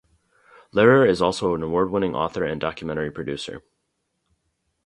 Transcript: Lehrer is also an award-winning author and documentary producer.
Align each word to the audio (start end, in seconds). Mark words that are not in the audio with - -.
Lehrer 0.73 1.07
is 1.07 1.21
also 1.21 1.53
an 1.53 1.61
award-winning 1.61 2.15
author 2.15 2.43
and 2.43 2.59
documentary 2.59 3.11
producer. 3.11 3.61